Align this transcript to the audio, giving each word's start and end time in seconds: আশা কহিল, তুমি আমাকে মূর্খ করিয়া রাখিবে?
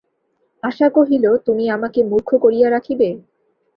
আশা 0.63 0.87
কহিল, 0.89 1.25
তুমি 1.45 1.65
আমাকে 1.69 1.99
মূর্খ 2.03 2.29
করিয়া 2.43 2.67
রাখিবে? 2.69 3.09